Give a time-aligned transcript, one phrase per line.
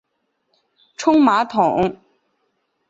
[0.97, 1.95] 沖马桶